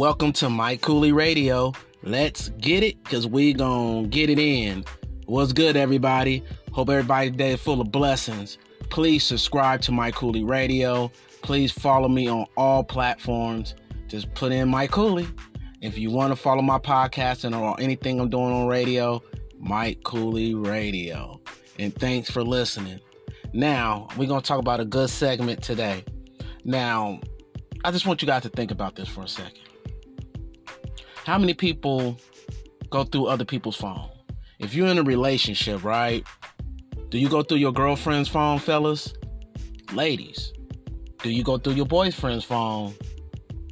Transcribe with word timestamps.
Welcome 0.00 0.32
to 0.32 0.48
Mike 0.48 0.80
Kooly 0.80 1.12
Radio. 1.12 1.74
Let's 2.02 2.48
get 2.48 2.82
it 2.82 3.04
because 3.04 3.26
we 3.26 3.52
gonna 3.52 4.08
get 4.08 4.30
it 4.30 4.38
in. 4.38 4.82
What's 5.26 5.52
good, 5.52 5.76
everybody? 5.76 6.42
Hope 6.72 6.88
everybody's 6.88 7.32
day 7.32 7.52
is 7.52 7.60
full 7.60 7.82
of 7.82 7.92
blessings. 7.92 8.56
Please 8.88 9.24
subscribe 9.24 9.82
to 9.82 9.92
Mike 9.92 10.14
Kooly 10.14 10.48
Radio. 10.48 11.12
Please 11.42 11.70
follow 11.70 12.08
me 12.08 12.28
on 12.28 12.46
all 12.56 12.82
platforms. 12.82 13.74
Just 14.08 14.32
put 14.32 14.52
in 14.52 14.70
Mike 14.70 14.90
Kooly. 14.90 15.30
If 15.82 15.98
you 15.98 16.10
want 16.10 16.32
to 16.32 16.36
follow 16.36 16.62
my 16.62 16.78
podcast 16.78 17.44
and 17.44 17.54
or 17.54 17.78
anything 17.78 18.20
I'm 18.20 18.30
doing 18.30 18.54
on 18.54 18.68
radio, 18.68 19.22
Mike 19.58 20.00
Kooly 20.00 20.54
Radio. 20.66 21.42
And 21.78 21.94
thanks 21.94 22.30
for 22.30 22.42
listening. 22.42 23.00
Now, 23.52 24.08
we're 24.16 24.28
going 24.28 24.40
to 24.40 24.48
talk 24.48 24.60
about 24.60 24.80
a 24.80 24.86
good 24.86 25.10
segment 25.10 25.62
today. 25.62 26.06
Now, 26.64 27.20
I 27.84 27.90
just 27.90 28.06
want 28.06 28.22
you 28.22 28.26
guys 28.26 28.44
to 28.44 28.48
think 28.48 28.70
about 28.70 28.96
this 28.96 29.06
for 29.06 29.24
a 29.24 29.28
second. 29.28 29.69
How 31.24 31.38
many 31.38 31.52
people 31.52 32.18
go 32.88 33.04
through 33.04 33.26
other 33.26 33.44
people's 33.44 33.76
phone? 33.76 34.08
If 34.58 34.74
you're 34.74 34.86
in 34.88 34.98
a 34.98 35.02
relationship, 35.02 35.84
right? 35.84 36.26
Do 37.10 37.18
you 37.18 37.28
go 37.28 37.42
through 37.42 37.58
your 37.58 37.72
girlfriend's 37.72 38.28
phone, 38.28 38.58
fellas? 38.58 39.12
Ladies, 39.92 40.52
do 41.22 41.30
you 41.30 41.44
go 41.44 41.58
through 41.58 41.74
your 41.74 41.86
boyfriend's 41.86 42.44
phone 42.44 42.94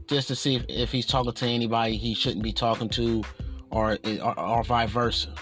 just 0.09 0.29
to 0.29 0.37
see 0.37 0.57
if, 0.57 0.65
if 0.69 0.93
he's 0.93 1.07
talking 1.07 1.33
to 1.33 1.47
anybody 1.47 1.97
he 1.97 2.15
shouldn't 2.15 2.43
be 2.43 2.52
talking 2.52 2.88
to 2.91 3.24
or, 3.71 3.96
or, 4.23 4.38
or 4.38 4.65
vice 4.65 4.91
versa? 4.91 5.33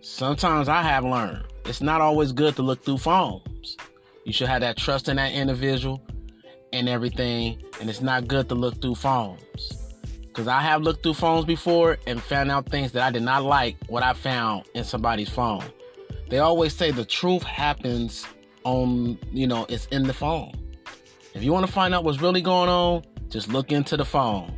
Sometimes 0.00 0.68
I 0.68 0.82
have 0.82 1.04
learned 1.04 1.44
it's 1.66 1.82
not 1.82 2.00
always 2.00 2.32
good 2.32 2.56
to 2.56 2.62
look 2.62 2.84
through 2.84 2.98
phones. 2.98 3.76
You 4.24 4.32
should 4.32 4.48
have 4.48 4.62
that 4.62 4.78
trust 4.78 5.08
in 5.10 5.16
that 5.16 5.32
individual 5.32 6.02
and 6.72 6.88
everything, 6.88 7.62
and 7.80 7.90
it's 7.90 8.00
not 8.00 8.28
good 8.28 8.48
to 8.48 8.54
look 8.54 8.80
through 8.80 8.94
phones. 8.94 9.83
Because 10.34 10.48
I 10.48 10.62
have 10.62 10.82
looked 10.82 11.04
through 11.04 11.14
phones 11.14 11.44
before 11.44 11.96
and 12.08 12.20
found 12.20 12.50
out 12.50 12.68
things 12.68 12.90
that 12.90 13.04
I 13.04 13.12
did 13.12 13.22
not 13.22 13.44
like 13.44 13.76
what 13.86 14.02
I 14.02 14.14
found 14.14 14.64
in 14.74 14.82
somebody's 14.82 15.28
phone. 15.28 15.62
They 16.28 16.40
always 16.40 16.74
say 16.74 16.90
the 16.90 17.04
truth 17.04 17.44
happens 17.44 18.26
on, 18.64 19.16
you 19.30 19.46
know, 19.46 19.64
it's 19.68 19.86
in 19.92 20.02
the 20.02 20.12
phone. 20.12 20.50
If 21.34 21.44
you 21.44 21.52
want 21.52 21.66
to 21.66 21.72
find 21.72 21.94
out 21.94 22.02
what's 22.02 22.20
really 22.20 22.42
going 22.42 22.68
on, 22.68 23.04
just 23.28 23.48
look 23.48 23.70
into 23.70 23.96
the 23.96 24.04
phone. 24.04 24.52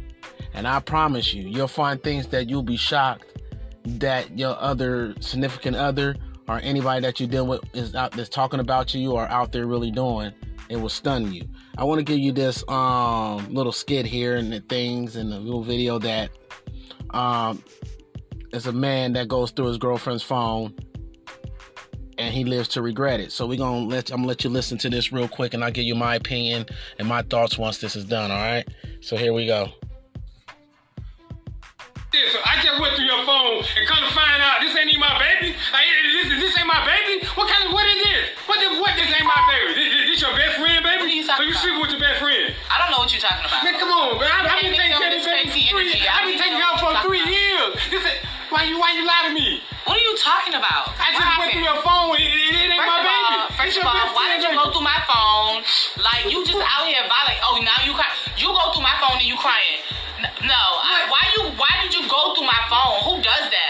And 0.55 0.67
I 0.67 0.81
promise 0.81 1.35
you, 1.35 1.47
you'll 1.47 1.69
find 1.69 2.03
things 2.03 2.27
that 2.29 2.49
you'll 2.49 2.63
be 2.63 2.79
shocked 2.79 3.43
that 3.85 4.39
your 4.39 4.57
other 4.59 5.15
significant 5.21 5.77
other 5.77 6.17
or 6.49 6.59
anybody 6.61 7.03
that 7.03 7.21
you 7.21 7.27
deal 7.27 7.47
with 7.47 7.61
is 7.75 7.95
out 7.95 8.13
that's 8.13 8.31
talking 8.31 8.61
about 8.61 8.95
you 8.95 9.13
or 9.13 9.29
out 9.29 9.53
there 9.53 9.67
really 9.67 9.91
doing 9.91 10.33
it 10.69 10.77
will 10.77 10.89
stun 10.89 11.33
you. 11.33 11.49
I 11.79 11.85
want 11.85 11.99
to 11.99 12.05
give 12.05 12.19
you 12.19 12.33
this 12.33 12.65
um, 12.69 13.53
little 13.53 13.73
skit 13.73 14.07
here 14.07 14.37
and 14.37 14.53
the 14.53 14.61
things 14.61 15.17
and 15.17 15.31
the 15.31 15.39
little 15.39 15.63
video 15.63 15.99
that 15.99 16.31
um, 17.11 17.63
is 18.53 18.67
a 18.67 18.73
man 18.73 19.13
that 19.15 19.29
goes 19.29 19.51
through 19.51 19.67
his 19.67 19.79
girlfriend's 19.79 20.23
phone 20.23 20.75
and 22.19 22.35
he 22.35 22.45
lives 22.45 22.69
to 22.69 22.83
regret 22.83 23.21
it. 23.21 23.33
So 23.33 23.47
we're 23.47 23.59
gonna 23.59 23.87
let 23.87 24.11
I'm 24.11 24.19
gonna 24.19 24.29
let 24.29 24.45
you 24.45 24.51
listen 24.51 24.79
to 24.79 24.91
this 24.91 25.13
real 25.13 25.29
quick 25.29 25.55
and 25.55 25.63
I'll 25.63 25.71
give 25.71 25.85
you 25.85 25.95
my 25.95 26.15
opinion 26.15 26.67
and 26.99 27.07
my 27.07 27.23
thoughts 27.23 27.59
once 27.59 27.79
this 27.79 27.95
is 27.97 28.05
done, 28.05 28.31
all 28.31 28.39
right? 28.39 28.67
So 29.01 29.17
here 29.17 29.33
we 29.33 29.47
go. 29.47 29.69
I 32.45 32.63
just 32.63 32.81
went 32.81 32.97
through 32.97 33.05
your 33.05 33.25
phone 33.27 33.63
and 33.77 33.87
come 33.87 33.99
to 33.99 34.15
find 34.15 34.43
out 34.43 34.61
this 34.63 34.75
ain't 34.77 34.89
even 34.89 35.01
my 35.01 35.19
baby. 35.19 35.55
Like, 35.73 35.85
this, 36.13 36.41
this 36.41 36.59
ain't 36.59 36.67
my 36.67 36.81
baby. 36.87 37.27
What 37.35 37.49
kind 37.49 37.69
of 37.69 37.73
what 37.75 37.87
is 37.87 38.03
this? 38.03 38.26
What 38.47 38.63
this, 38.63 38.79
what 38.79 38.95
this 38.95 39.11
ain't 39.11 39.27
my 39.27 39.43
baby? 39.51 39.75
This, 39.75 39.91
this, 39.91 40.05
this 40.07 40.19
your 40.23 40.35
best 40.39 40.55
friend, 40.55 40.79
baby? 40.87 41.03
What 41.03 41.11
are 41.11 41.19
you 41.19 41.27
so 41.27 41.35
you 41.43 41.55
sleeping 41.59 41.83
with 41.83 41.91
your 41.91 41.99
best 41.99 42.23
friend? 42.23 42.55
I 42.71 42.79
don't 42.79 42.95
know 42.95 43.03
what 43.03 43.11
you're 43.11 43.23
talking 43.23 43.43
about. 43.43 43.59
Man, 43.67 43.75
come 43.75 43.91
on, 43.91 44.23
man. 44.23 44.31
I, 44.31 44.55
I've 44.55 44.63
been 44.63 44.79
taking 44.79 44.95
care 44.95 45.11
of 45.11 45.15
this 45.19 45.27
baby 45.27 45.51
for 45.51 45.63
three. 45.75 45.91
I 46.07 46.23
I've 46.23 46.27
been 46.31 46.39
taking 46.39 46.59
care 46.63 46.79
for 46.79 46.95
three 47.03 47.27
years. 47.27 47.75
This 47.91 48.07
is, 48.07 48.15
why 48.55 48.63
you 48.63 48.79
why 48.79 48.95
you 48.95 49.03
lie 49.03 49.27
to 49.27 49.35
me? 49.35 49.59
What 49.83 49.99
are 49.99 50.05
you 50.07 50.15
talking 50.23 50.55
about? 50.55 50.95
I 51.03 51.11
just 51.11 51.27
went 51.27 51.51
through 51.51 51.67
your 51.67 51.83
phone. 51.83 52.15
It, 52.15 52.31
it, 52.31 52.55
it 52.55 52.71
ain't 52.71 52.79
First 52.79 52.95
my 52.95 53.03
baby. 53.03 53.35
all, 53.35 53.51
first 53.59 53.77
of 53.79 53.85
all, 53.87 54.07
why 54.15 54.27
did 54.35 54.47
you 54.47 54.55
go 54.55 54.71
through 54.71 54.87
my 54.87 55.01
phone? 55.11 55.67
Like 55.99 56.31
you 56.31 56.39
just 56.47 56.63
out 56.63 56.87
here 56.87 57.03
violate. 57.11 57.43
Oh, 57.43 57.59
now 57.67 57.79
you 57.83 57.99
cry. 57.99 58.07
You 58.39 58.55
go 58.55 58.71
through 58.71 58.87
my 58.87 58.95
phone 59.03 59.19
and 59.19 59.27
you 59.27 59.35
crying. 59.43 59.83
No, 60.47 60.63
I, 60.87 61.11
why 61.11 61.23
you? 61.35 61.43
Why 61.59 61.73
did 61.83 61.91
you 61.99 62.07
go 62.07 62.31
through 62.39 62.47
my 62.47 62.63
phone? 62.71 63.03
Who 63.11 63.19
does 63.27 63.47
that? 63.51 63.66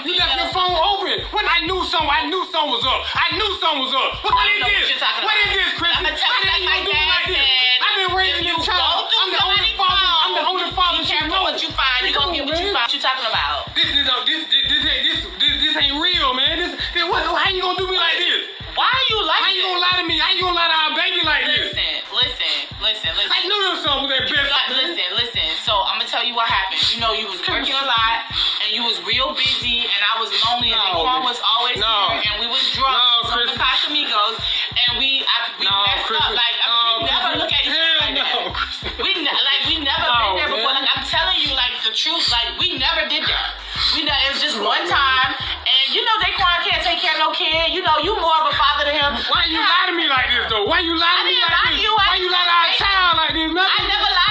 Like 0.00 0.08
You 0.08 0.16
left 0.16 0.32
your 0.32 0.48
phone 0.56 0.72
open. 0.72 1.20
When 1.28 1.44
I 1.44 1.60
knew 1.68 1.76
something, 1.84 2.08
I 2.08 2.24
knew 2.24 2.40
something 2.48 2.72
was 2.72 2.84
up. 2.88 3.04
I 3.12 3.36
knew 3.36 3.50
something 3.60 3.84
was 3.84 3.92
up. 3.92 4.24
What 4.24 4.32
is 4.32 4.56
don't 4.56 4.64
know 4.64 4.72
what 4.72 4.80
this? 4.80 4.96
you're 4.96 5.28
What 5.28 5.36
is 5.44 5.50
this, 5.60 5.70
Chris? 5.76 5.92
Why 6.00 6.56
you 6.56 6.64
my 6.64 6.76
you 6.80 6.88
do 6.88 6.92
me 6.96 7.04
like 7.04 7.28
this? 7.28 7.44
I've 7.84 7.96
been 8.00 8.12
raising 8.16 8.44
you 8.48 8.56
this 8.56 8.64
child. 8.64 9.12
I'm 9.12 9.28
the 9.28 9.44
only 9.44 9.76
father. 9.76 10.08
I'm 10.24 10.32
the 10.40 10.44
only 10.48 10.68
father 10.72 11.04
Be 11.04 11.04
she 11.04 11.20
careful 11.20 11.44
what 11.44 11.60
you 11.60 11.68
find. 11.76 12.00
You 12.08 12.16
Come 12.16 12.32
gonna 12.32 12.40
get 12.40 12.48
what 12.48 12.56
you 12.56 12.72
find. 12.72 12.88
What 12.88 12.96
you 12.96 13.02
talking 13.04 13.28
about? 13.28 13.76
This, 13.76 13.92
uh, 13.92 14.24
this, 14.24 14.40
this, 14.48 14.64
this, 14.72 14.82
ain't, 14.88 15.04
this, 15.36 15.54
this, 15.68 15.74
ain't 15.76 16.00
real, 16.00 16.32
man. 16.32 16.56
This, 16.56 16.72
this, 16.96 17.04
what, 17.04 17.20
how 17.20 17.52
you 17.52 17.60
gonna 17.60 17.76
do 17.76 17.84
me 17.84 18.00
like 18.00 18.16
this? 18.16 18.56
Why 18.72 18.88
are 18.88 19.06
you 19.12 19.20
like 19.20 19.36
How 19.44 19.52
you 19.52 19.62
gonna 19.68 19.84
lie 19.84 19.96
to 20.00 20.06
me? 20.08 20.16
How 20.16 20.32
you 20.32 20.48
gonna 20.48 20.56
lie 20.56 20.70
to 20.72 20.78
our 20.80 20.92
baby 20.96 21.20
like 21.28 21.44
this? 21.44 21.76
Listen, 21.76 21.92
listen, 22.08 22.56
listen, 22.80 23.10
listen. 23.20 23.36
I 23.36 23.40
knew 23.44 23.60
son 23.84 23.96
was 24.00 24.10
that 24.16 24.24
best. 24.32 24.48
Listen, 24.72 25.08
listen. 25.12 25.29
So 25.70 25.78
I'm 25.86 26.02
gonna 26.02 26.10
tell 26.10 26.26
you 26.26 26.34
what 26.34 26.50
happened. 26.50 26.82
You 26.90 26.98
know, 26.98 27.14
you 27.14 27.30
was 27.30 27.38
working 27.46 27.70
a 27.70 27.86
lot, 27.86 28.26
and 28.58 28.74
you 28.74 28.82
was 28.82 28.98
real 29.06 29.30
busy, 29.38 29.86
and 29.86 30.00
I 30.02 30.18
was 30.18 30.34
lonely, 30.42 30.74
and 30.74 30.82
No, 30.82 31.06
Daquan 31.06 31.22
was 31.22 31.38
always 31.46 31.78
no. 31.78 32.10
here, 32.10 32.26
and 32.26 32.42
we 32.42 32.50
was 32.50 32.58
drunk 32.74 32.90
No, 32.90 33.30
Chris. 33.30 33.54
the 33.54 33.62
Casamigos, 33.62 34.34
and 34.74 34.98
we, 34.98 35.22
I, 35.22 35.36
we 35.62 35.70
No, 35.70 35.70
messed 35.86 36.10
Chris. 36.10 36.18
up. 36.26 36.34
Like, 36.34 36.58
I 36.58 36.66
no, 36.66 36.74
we 36.98 37.06
never 37.06 37.28
Chris. 37.30 37.38
look 37.46 37.52
at 37.54 37.62
each 37.62 37.70
other 37.70 37.94
like 38.02 38.14
no, 38.18 38.26
that. 38.26 38.50
Chris. 38.50 38.98
We 38.98 39.10
ne- 39.14 39.30
like 39.46 39.62
we 39.70 39.74
never 39.78 40.06
No, 40.10 40.34
been 40.34 40.42
there 40.42 40.50
before. 40.58 40.74
man. 40.74 40.82
Like 40.82 40.90
I'm 40.90 41.06
telling 41.06 41.38
you, 41.38 41.54
like 41.54 41.74
the 41.86 41.94
truth. 41.94 42.26
Like 42.34 42.50
we 42.58 42.74
never 42.74 43.06
did 43.06 43.22
that. 43.30 43.54
We 43.94 44.02
know 44.02 44.16
it 44.26 44.34
was 44.34 44.42
just 44.42 44.58
one 44.58 44.82
time, 44.90 45.30
and 45.38 45.86
you 45.94 46.02
know 46.02 46.16
Daquan 46.18 46.66
can't 46.66 46.82
take 46.82 46.98
care 46.98 47.14
of 47.14 47.22
no 47.22 47.30
kid. 47.30 47.70
You 47.70 47.86
know 47.86 47.94
you 48.02 48.18
more 48.18 48.42
of 48.42 48.50
a 48.50 48.54
father 48.58 48.90
to 48.90 48.94
him. 48.98 49.22
Why 49.30 49.46
you 49.46 49.62
lie 49.62 49.86
to 49.86 49.94
me 49.94 50.10
like 50.10 50.34
this 50.34 50.50
though? 50.50 50.66
Why 50.66 50.82
you 50.82 50.98
lie 50.98 51.14
to 51.22 51.24
me 51.30 51.38
like 51.38 51.78
this? 51.78 51.78
you. 51.78 51.94
Why 51.94 52.18
you 52.18 52.26
lie 52.26 52.42
to 52.42 52.54
our 52.58 52.70
child 52.74 53.14
like 53.22 53.34
this? 53.38 53.54
Nothing. 53.54 53.70
I 53.70 53.80
never 53.86 54.10
lied 54.10 54.29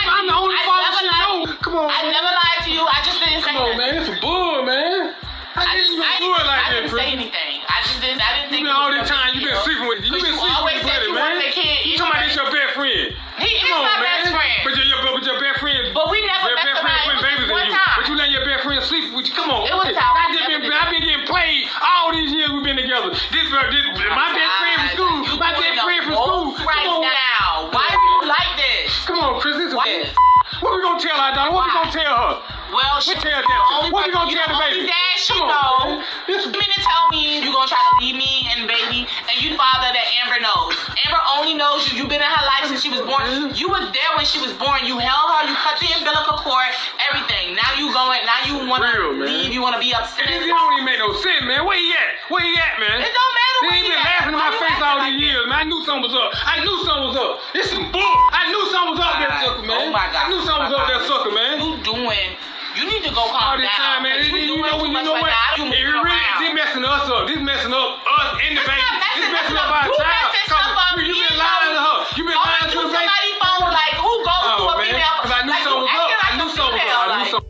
Come 1.69 1.85
on, 1.85 1.93
I 1.93 2.01
man. 2.01 2.17
never 2.17 2.33
lied 2.33 2.61
to 2.65 2.71
you. 2.73 2.81
I 2.81 2.97
just 3.05 3.21
didn't 3.21 3.45
say 3.45 3.53
Come 3.53 3.61
on, 3.61 3.77
nothing. 3.77 3.93
man. 3.93 4.01
It's 4.01 4.09
a 4.09 4.17
bull, 4.25 4.65
man. 4.65 5.13
I, 5.53 5.65
can 5.69 5.85
you 5.91 6.01
I, 6.01 6.17
do 6.17 6.29
it 6.33 6.45
like 6.49 6.61
I 6.65 6.69
that, 6.73 6.81
didn't 6.81 6.97
say 6.97 7.07
anything. 7.13 7.53
I 7.69 7.77
just 7.85 7.99
didn't. 8.01 8.21
I 8.25 8.29
didn't 8.41 8.49
You 8.49 8.65
think. 8.65 8.65
been 8.65 8.73
all 8.73 8.89
this 8.89 9.05
time. 9.05 9.37
You 9.37 9.41
been 9.45 9.59
sleeping 9.61 9.85
with. 9.85 10.01
You 10.01 10.17
been 10.17 10.33
sleeping 10.33 10.65
with 10.65 10.81
buddy, 10.81 11.09
man. 11.13 11.37
wanted 11.37 11.53
kid 11.53 11.85
You 11.85 11.93
talking 11.93 12.09
about 12.09 12.25
this 12.25 12.33
your 12.33 12.49
best 12.49 12.73
friend? 12.73 13.05
He 13.37 13.49
is 13.53 13.69
Come 13.69 13.85
on, 13.85 13.85
my 13.85 14.01
best 14.01 14.33
friend. 14.33 14.57
But 14.65 14.73
your, 14.81 14.85
your, 14.89 14.99
but 15.05 15.21
your 15.29 15.37
best 15.37 15.57
friend. 15.61 15.83
But 15.93 16.05
we 16.09 16.17
never 16.25 16.47
Your 16.49 16.57
best 16.57 16.79
friend 16.81 16.97
putting 17.05 17.21
babies 17.21 17.49
in 17.53 17.69
you. 17.69 17.77
But 17.77 18.05
you 18.09 18.13
letting 18.17 18.33
your 18.33 18.45
best 18.49 18.61
friend 18.65 18.79
sleep 18.81 19.05
with 19.13 19.25
you. 19.29 19.35
Come 19.37 19.53
on. 19.53 19.69
It 19.69 19.77
was 19.77 19.93
time. 19.93 20.09
I've 20.17 20.33
been 20.33 20.73
I've 20.73 20.89
been 20.89 21.05
getting 21.05 21.27
played 21.29 21.69
all 21.85 22.09
these 22.17 22.33
years 22.33 22.49
we've 22.49 22.65
been 22.65 22.81
together. 22.81 23.13
This, 23.13 23.29
this 23.29 23.45
oh 23.45 24.09
my 24.17 24.33
best 24.33 24.53
friend 24.57 24.77
from 24.79 24.89
school. 24.97 25.17
You 25.21 25.37
My 25.37 25.53
best 25.53 25.77
friend 25.85 26.01
from 26.01 26.17
school. 26.17 26.45
Right 26.65 26.81
Come 26.89 27.05
on. 27.05 27.13
now. 27.13 27.69
Why 27.77 27.85
are 27.93 28.01
you 28.01 28.17
like 28.25 28.53
this? 28.57 28.89
Come 29.05 29.21
on, 29.21 29.37
Chris. 29.37 29.53
This 29.61 29.69
is? 29.77 30.28
What 30.61 30.75
we 30.75 30.81
gonna 30.83 30.99
tell 30.99 31.17
our 31.19 31.33
daughter? 31.33 31.51
What 31.53 31.65
we 31.67 31.73
gonna 31.73 31.91
tell 31.91 32.15
her? 32.15 32.33
Well, 32.69 33.01
We 33.01 33.01
she, 33.01 33.13
tell 33.17 33.41
the 33.41 33.49
them. 33.49 33.89
What 33.89 34.05
we 34.05 34.13
gonna 34.13 34.29
tell 34.29 34.45
the 34.53 34.59
baby? 34.61 34.85
dad 34.85 35.17
she 35.17 35.33
Come 35.33 35.49
know. 35.49 36.03
This 36.29 36.45
You 36.45 36.53
mean 36.53 36.69
to 36.69 36.81
tell 36.85 37.03
me 37.09 37.41
you 37.41 37.49
gonna 37.49 37.65
try 37.65 37.81
to 37.81 37.93
leave 37.97 38.13
me 38.15 38.45
and 38.53 38.69
baby, 38.69 39.09
and 39.09 39.35
you 39.41 39.57
father 39.57 39.89
that 39.89 40.05
Amber 40.21 40.37
knows? 40.37 40.77
Amber 41.07 41.21
only 41.37 41.57
knows 41.57 41.89
you. 41.89 41.97
You've 41.97 42.11
been 42.13 42.21
in 42.21 42.29
her 42.29 42.45
life 42.45 42.69
since 42.69 42.81
she 42.85 42.93
was 42.93 43.01
born. 43.01 43.25
You 43.57 43.67
was 43.73 43.89
there 43.89 44.11
when 44.15 44.25
she 44.25 44.37
was 44.37 44.53
born. 44.53 44.85
You 44.85 45.01
held 45.01 45.27
her. 45.33 45.49
You 45.49 45.55
cut 45.57 45.81
the 45.81 45.89
umbilical 45.97 46.37
cord. 46.45 46.69
Everything. 47.09 47.57
Now 47.57 47.73
you 47.73 47.89
going. 47.89 48.21
Now 48.29 48.39
you 48.45 48.69
wanna 48.69 48.85
Real, 48.93 49.17
leave. 49.17 49.49
You 49.51 49.61
wanna 49.65 49.81
be 49.81 49.89
upset. 49.93 50.29
This, 50.29 50.45
don't 50.45 50.73
even 50.77 50.85
make 50.85 50.99
no 51.01 51.09
sense, 51.17 51.41
man. 51.49 51.65
Where 51.65 51.77
he 51.79 51.89
at? 51.97 52.21
Where 52.29 52.43
he 52.45 52.53
at, 52.53 52.77
man? 52.77 53.01
It 53.01 53.09
don't 53.09 53.33
matter 53.33 53.59
They 53.65 53.75
ain't 53.81 53.87
been 53.89 54.03
laughing 54.05 54.33
in 54.35 54.39
my 54.39 54.51
face 54.61 54.79
all 54.83 54.99
these 55.03 55.19
years. 55.19 55.38
I 55.59 55.67
knew 55.67 55.83
something 55.83 56.07
was 56.07 56.15
up. 56.15 56.31
I 56.47 56.63
knew 56.63 56.75
something 56.87 57.07
was 57.11 57.17
up. 57.19 57.31
This 57.51 57.67
some 57.67 57.91
bull. 57.91 58.15
I 58.31 58.47
knew 58.47 58.63
something 58.71 58.95
was 58.95 59.03
up 59.03 59.19
there, 59.19 59.33
sucker, 59.43 59.65
man. 59.67 59.75
Oh 59.75 59.91
my 59.91 60.07
God. 60.07 60.23
I 60.23 60.25
knew 60.31 60.39
something 60.47 60.71
was 60.71 60.75
up 60.79 60.87
there, 60.87 61.03
sucker, 61.03 61.33
man. 61.35 61.59
You 61.59 61.75
doing? 61.83 62.31
You 62.79 62.83
need 62.87 63.03
to 63.03 63.11
go 63.11 63.27
All 63.27 63.59
this 63.59 63.67
down. 63.67 63.99
time, 63.99 64.07
man. 64.07 64.23
This, 64.23 64.31
You 64.31 64.55
you 64.55 64.63
know, 64.63 64.79
you 64.87 64.95
know 65.03 65.19
what? 65.19 65.35
You 65.59 65.67
It 65.67 65.83
really, 65.83 65.99
around. 65.99 66.39
this 66.39 66.53
messing 66.55 66.85
us 66.87 67.05
up. 67.11 67.27
This 67.27 67.43
messing 67.43 67.75
up 67.75 67.99
us 68.07 68.29
and 68.39 68.55
the 68.55 68.63
baby. 68.63 68.87
This 69.19 69.27
messing 69.35 69.59
up 69.59 69.67
our 69.67 69.83
child. 69.99 70.31
messing 70.31 70.47
Come 70.47 70.63
stuff 70.63 70.79
up. 70.79 70.95
on, 70.95 71.03
you 71.03 71.11
You 71.11 71.27
been 71.27 71.35
lying 71.43 71.75
to 71.75 71.81
her. 71.83 71.97
You 72.15 72.23
been 72.23 72.39
lying 72.39 72.69
to 72.71 72.79
the 72.79 72.87
baby. 72.87 73.03
somebody's 73.03 73.37
phone, 73.43 73.67
like 73.75 73.95
who 73.99 74.13
goes 74.23 74.47
to 74.47 74.63
a 74.63 74.73
female? 74.79 75.15
Because 75.19 75.33
I 75.35 75.41
knew 75.43 75.51
like, 75.59 75.63
something 75.67 75.83
was 75.83 75.91
up. 75.91 76.09
I 76.23 76.29
knew 76.39 76.49
something 76.55 76.79
was 76.79 76.95
up. 76.95 77.03
I 77.03 77.15
knew 77.19 77.29
something. 77.35 77.47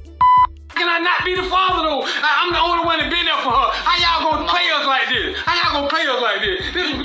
Can 0.79 0.87
I 0.87 0.97
not 1.03 1.19
be 1.27 1.35
the 1.35 1.43
father 1.51 1.83
though? 1.85 2.01
I- 2.07 2.35
I'm 2.41 2.49
the 2.55 2.61
only 2.63 2.87
one 2.87 2.97
that 3.03 3.11
been 3.11 3.27
there 3.27 3.37
for 3.43 3.51
her. 3.51 3.69
How 3.83 3.99
y'all 3.99 4.23
gonna 4.31 4.47
play 4.47 4.63
us 4.71 4.87
like 4.87 5.11
this? 5.11 5.35
How 5.43 5.53
y'all 5.59 5.75
gonna 5.75 5.91
play 5.91 6.07
us 6.07 6.21
like 6.23 6.39
this? 6.39 6.57
This, 6.71 6.87
is 6.95 6.98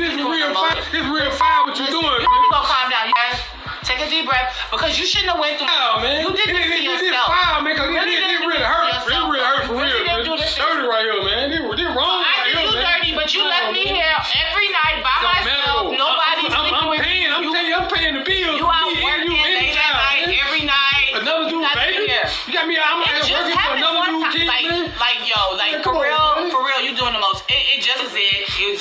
real, 0.55 0.79
it's 0.79 1.11
real 1.11 1.31
fine. 1.35 1.67
what 1.67 1.75
you're 1.79 1.91
doing. 1.91 2.19
You 2.23 2.29
need 2.29 2.45
to 2.47 2.53
go 2.55 2.63
calm 2.63 2.91
down, 2.91 3.11
you 3.11 3.17
guys. 3.17 3.39
Take 3.85 4.01
a 4.01 4.09
deep 4.09 4.25
breath 4.25 4.49
because 4.73 4.97
you 4.97 5.05
shouldn't 5.05 5.29
have 5.29 5.41
went 5.41 5.61
through. 5.61 5.69
Wow, 5.69 6.01
man. 6.01 6.25
You 6.25 6.33
did 6.33 6.57
this 6.57 6.73
to 6.73 6.81
yourself. 6.81 7.05
You 7.05 7.13
did 7.13 7.29
fire, 7.29 7.61
man, 7.61 7.77
because 7.77 7.91
it, 7.93 8.09
it, 8.09 8.33
it 8.33 8.41
really 8.41 8.65
hurt. 8.65 8.89
It 8.97 9.13
really 9.13 9.45
hurt 9.45 9.69
for 9.69 9.77
real. 9.77 9.93
Really 10.09 10.41
this 10.41 10.57
dirty 10.57 10.89
right 10.89 11.05
here, 11.05 11.21
man. 11.21 11.53
They 11.53 11.61
were 11.61 11.77
wrong. 11.93 12.25
I 12.25 12.49
did 12.49 12.65
you 12.65 12.81
dirty, 12.81 13.13
but 13.13 13.29
you 13.37 13.45
left 13.45 13.77
me 13.77 13.85
here 13.93 14.17
every 14.41 14.73
night 14.73 15.05
by 15.05 15.17
myself. 15.21 15.93
Nobody's 15.93 16.49
sleeping 16.49 16.89
with 16.89 17.05
me. 17.05 17.29
I'm 17.29 17.45
paying. 17.53 17.75
I'm 17.77 17.89
paying 17.93 18.15
the 18.17 18.25
bills. 18.25 18.57
You 18.57 18.65
out 18.65 18.89
working 19.05 19.37
late 19.37 19.77
at 19.77 19.93
night 20.01 20.33
every 20.33 20.65
night. 20.65 21.21
Another 21.21 21.53
dude, 21.53 21.69
baby. 21.77 22.09
You 22.49 22.53
got 22.57 22.65
me. 22.65 22.81
I'm. 22.81 23.05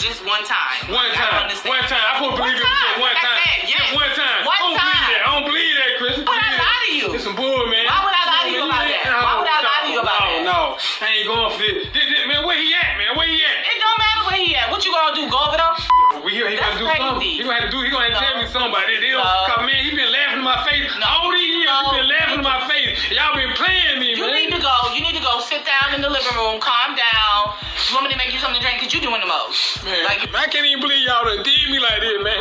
This 0.04 0.20
one 0.28 0.44
time. 0.44 0.92
One 0.92 1.08
don't 1.16 1.16
time. 1.16 1.48
One 1.64 1.84
time. 1.88 2.04
I 2.04 2.20
to 2.20 2.36
believe 2.36 2.60
One 2.60 2.60
it 2.60 2.68
was 2.68 3.00
one 3.00 3.16
That's 3.16 3.24
time. 3.24 3.40
it. 3.56 3.72
Yes. 3.72 3.80
Just 3.88 3.96
one 3.96 4.12
time. 4.20 4.40
One 4.44 4.52
I 4.52 4.60
don't 4.60 4.76
time. 4.76 4.92
believe 4.92 5.08
that. 5.08 5.22
I 5.24 5.30
don't 5.32 5.48
believe 5.48 5.74
that, 5.80 5.92
Chris. 5.98 6.16
Would 6.20 6.28
I 6.28 6.52
lie 6.60 6.82
to 6.84 6.92
you? 6.92 7.08
It's 7.16 7.24
some 7.24 7.36
bull, 7.40 7.64
man. 7.72 7.88
Why 7.88 8.00
would 8.04 8.12
I 8.12 8.24
lie 8.28 8.44
to 8.48 8.52
you 8.52 8.64
about 8.68 8.84
that? 8.84 9.04
Why 9.08 9.34
would 9.40 9.48
I 9.48 9.60
lie 9.64 9.82
to 9.88 9.90
you 9.96 10.00
about 10.04 10.22
oh, 10.28 10.44
no, 10.44 10.44
that? 10.44 10.44
No, 10.44 10.60
I 11.00 11.08
ain't 11.16 11.28
going 11.28 11.50
for 11.56 11.64
this- 11.64 12.28
Man, 12.28 12.44
where 12.44 12.60
he 12.60 12.72
at, 12.76 13.00
man? 13.00 13.16
Where 13.16 13.28
he 13.28 13.40
at? 13.40 13.58
It 13.64 13.80
don't 13.80 14.00
matter 14.00 14.24
where 14.28 14.40
he 14.44 14.52
at. 14.56 14.68
What 14.72 14.84
you 14.84 14.92
gonna 14.92 15.16
do? 15.16 15.24
Go 15.32 15.40
over 15.40 15.56
there? 15.56 15.72
We 16.24 16.32
hear 16.32 16.48
he 16.48 16.56
That's 16.56 16.80
gonna 16.80 16.80
do 16.80 16.88
crazy. 16.88 17.04
something. 17.04 17.28
He 17.36 17.44
gonna 17.44 17.60
have 17.60 17.68
to 17.68 17.72
do. 17.76 17.80
He 17.84 17.90
gonna 17.92 18.08
have 18.08 18.16
to 18.16 18.22
No. 18.24 18.28
tell 18.32 18.38
me 18.40 18.48
something. 18.48 18.72
They 18.88 19.12
don't, 19.12 19.20
No. 19.20 19.44
Cause 19.52 19.62
man, 19.68 19.80
he 19.84 19.92
been 19.92 20.08
laughing 20.12 20.40
in 20.40 20.46
my 20.48 20.60
face 20.64 20.88
all 21.04 21.28
these 21.36 21.52
years. 21.52 21.68
No. 21.68 21.80
He 21.84 22.00
been 22.00 22.08
laughing 22.16 22.40
in 22.40 22.46
my 22.48 22.60
face. 22.72 22.96
Y'all 23.12 23.36
been 23.36 23.52
playing 23.60 24.00
me, 24.00 24.16
You 24.16 24.24
man. 24.24 24.36
need 24.40 24.52
to 24.56 24.62
go. 24.64 24.72
You 24.96 25.02
need 25.04 25.16
to 25.20 25.24
go 25.24 25.44
sit 25.44 25.68
down 25.68 25.92
in 25.96 26.00
the 26.00 26.08
living 26.10 26.32
room, 26.40 26.64
calm 26.64 26.96
down. 26.96 27.40
You 27.92 28.00
want 28.00 28.08
me 28.08 28.12
to 28.16 28.18
make 28.18 28.32
you 28.32 28.40
something 28.40 28.56
to 28.56 28.64
drink? 28.64 28.80
Cause 28.80 28.94
you 28.96 29.02
doing 29.04 29.20
the 29.20 29.28
most. 29.28 29.84
Man, 29.84 30.00
Like 30.08 30.24
I 30.32 30.48
can't 30.48 30.64
even 30.66 30.80
believe 30.80 31.04
y'all 31.04 31.28
done 31.28 31.44
did 31.44 31.68
me 31.68 31.80
like 31.84 32.00
this, 32.00 32.18
man. 32.24 32.40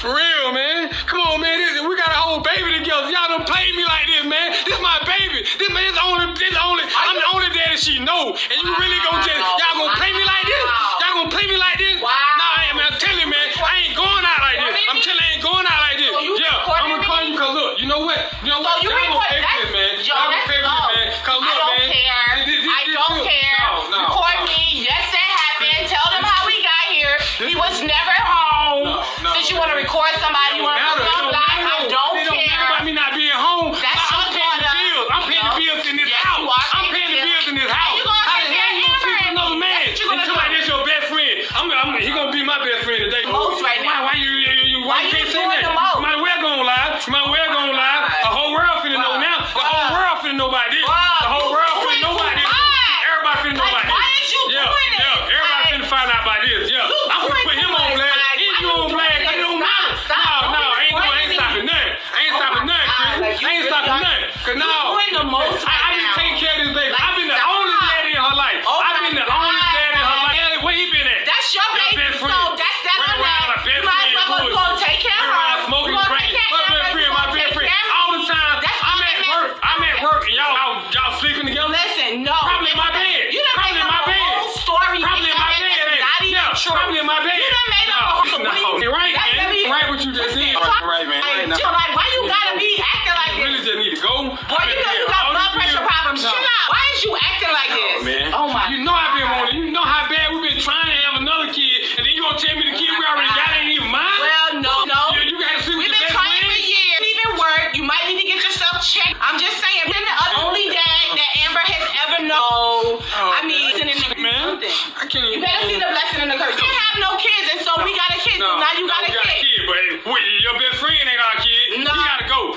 For 0.00 0.08
real, 0.16 0.48
man. 0.56 0.88
Come 1.04 1.20
on, 1.28 1.40
man. 1.44 1.52
This, 1.60 1.84
we 1.84 1.92
got 2.00 2.08
a 2.08 2.16
whole 2.24 2.40
baby 2.40 2.80
together. 2.80 3.12
Y'all 3.12 3.28
done 3.28 3.44
played 3.44 3.76
me 3.76 3.84
like 3.84 4.08
this, 4.08 4.24
man. 4.24 4.56
This 4.64 4.80
my 4.80 4.96
baby. 5.04 5.44
This 5.60 5.68
man 5.68 5.84
is 5.84 5.98
only, 6.00 6.32
this 6.40 6.56
only. 6.56 6.82
I'm 6.88 7.16
the 7.20 7.26
only 7.36 7.48
daddy 7.52 7.76
she 7.76 8.00
know. 8.00 8.32
And 8.32 8.56
you 8.64 8.70
really 8.80 9.00
gonna 9.04 9.20
just, 9.20 9.36
y'all 9.60 9.76
gonna 9.84 9.92
play 10.00 10.12
me 10.16 10.24
like 10.24 10.46
this? 10.48 10.64
Y'all 11.08 11.24
gonna 11.24 11.32
play 11.32 11.46
me 11.48 11.56
like 11.56 11.80
this? 11.80 11.96
Wow. 12.04 12.12
Nah, 12.36 12.60
I 12.60 12.68
man. 12.76 12.84
I'm 12.92 13.00
telling 13.00 13.24
you, 13.24 13.32
man. 13.32 13.48
I 13.64 13.80
ain't 13.88 13.96
going 13.96 14.24
out 14.28 14.40
like 14.44 14.60
this. 14.60 14.76
I'm 14.92 15.00
telling 15.00 15.24
you, 15.24 15.24
I 15.24 15.32
ain't 15.40 15.44
going 15.48 15.64
out 15.64 15.80
like 15.88 15.96
this. 15.96 16.12
So 16.12 16.20
Yeah, 16.20 16.68
I'm 16.68 17.00
recording 17.00 17.32
you, 17.32 17.38
cause 17.40 17.52
look, 17.56 17.80
you 17.80 17.88
know 17.88 18.04
what? 18.04 18.20
You 18.44 18.52
know 18.52 18.60
So 18.60 18.68
what? 18.68 18.84
you 18.84 18.92
Y'all 18.92 19.00
record- 19.08 19.24
gonna 19.24 19.32
pay 19.32 19.40
this, 19.40 19.70
man. 19.72 19.92
Y'all 20.04 20.28
gonna 20.28 20.44
pay 20.52 20.60
this, 20.60 20.68
man. 20.68 21.06
Cause 21.24 21.40
I 21.40 21.48
look, 21.48 21.56
don't 21.64 21.80
man. 21.80 21.88
care. 21.88 22.28
This- 22.44 22.60
this- 22.60 22.76
I 22.76 22.80
don't 22.92 23.16
this- 23.24 23.28
care. 23.32 23.56
No, 23.72 23.88
no, 23.88 23.98
Record 24.04 24.36
no. 24.36 24.52
me. 24.52 24.84
Yes, 24.84 25.04
that 25.16 25.28
happened. 25.32 25.84
Tell 25.88 26.08
them 26.12 26.24
how 26.28 26.40
we 26.44 26.56
got 26.60 26.84
here. 26.92 27.14
He 27.40 27.56
was 27.56 27.74
never 27.80 28.16
home. 28.28 28.84
No, 28.84 29.00
no. 29.24 29.28
Since 29.32 29.48
you 29.48 29.56
want 29.56 29.72
to 29.72 29.78
record 29.80 30.12
somebody, 30.20 30.60
you 30.60 30.62
want 30.68 30.76
to 30.76 30.84
matter. 30.84 31.00
put 31.00 31.08
It 31.08 31.16
them 31.16 31.24
don't 31.24 31.32
live. 31.32 31.48
I 31.48 31.72
don't 31.72 31.88
It 31.88 31.96
don't 31.96 32.14
matter 32.20 32.36
care. 32.36 32.68
about 32.68 32.84
me 32.84 32.92
not 32.92 33.16
being 33.16 33.32
home. 33.32 33.72
That's 33.80 34.04
I'm 34.12 34.28
paying 34.36 34.60
the 34.60 34.68
bills. 34.76 35.06
I'm 35.08 35.24
paying 35.24 35.46
the 35.48 35.56
bills 35.56 35.84
in 35.88 35.96
this 35.96 36.12
house. 36.20 36.52
I'm 36.76 36.86
paying 36.92 37.10
the 37.16 37.20
bills 37.24 37.46
in 37.48 37.54
this 37.56 37.72
house. 37.72 37.96
you 37.96 38.04
gonna 38.04 38.28
How 38.28 38.44
the 38.44 38.52
hell 38.52 38.72
you 38.76 38.84
gonna 38.84 39.00
sleep 39.00 39.18
with 39.24 39.32
another 39.32 39.56
man? 39.56 39.80
What 39.88 39.98
you 39.98 40.06
gonna 40.08 40.20
And 40.22 40.28
somebody 40.28 40.48
do? 40.52 40.56
that's 40.60 40.68
your 40.68 40.82
best 40.84 40.97
I'm, 41.98 42.06
he 42.06 42.14
gonna 42.14 42.30
be 42.30 42.46
my 42.46 42.62
best 42.62 42.86
friend 42.86 43.02
today. 43.10 43.26
Most 43.26 43.58
right 43.58 43.82
now. 43.82 44.06
Why, 44.06 44.14
why 44.14 44.22
you, 44.22 44.30
you, 44.30 44.54
you, 44.70 44.78
why, 44.86 45.02
Why 45.02 45.10
you 45.10 45.18
can't 45.18 45.34
say 45.34 45.42
that? 45.42 45.66
the 45.66 45.74
most? 45.74 45.98
Might 45.98 46.14
well 46.22 46.38
gonna 46.38 46.62
lie. 46.62 46.94
Might 47.10 47.26
well 47.26 47.48
gonna 47.50 47.74
lie. 47.74 48.06
The 48.22 48.30
whole 48.30 48.54
world 48.54 48.86
finna 48.86 49.02
know 49.02 49.18
now. 49.18 49.50
The 49.50 49.66
whole 49.66 49.90
world 49.98 50.16
finna 50.22 50.38
know 50.38 50.46
about 50.46 50.70
this. 50.70 50.86
The 50.86 51.26
whole 51.26 51.50
world 51.50 51.74
finna 51.82 51.98
know 52.06 52.14
about 52.14 52.34
this. 52.38 52.46
Everybody 52.46 53.38
finna 53.42 53.58
know 53.58 53.66
about 53.66 53.82
this. 53.82 53.98
why 53.98 54.06
is 54.22 54.30
you 54.30 54.42
yeah, 54.46 54.70
doing 54.70 54.90
yeah. 54.94 55.10
this? 55.10 55.34
Everybody 55.34 55.64
finna 55.74 55.88
find 55.90 56.06
out 56.14 56.22
about 56.22 56.40
this. 56.46 56.70
Yeah. 56.70 56.86
I'm 56.86 57.26
gonna 57.26 57.42
put 57.42 57.56
him 57.58 57.72
on 57.74 57.88
much. 57.98 58.27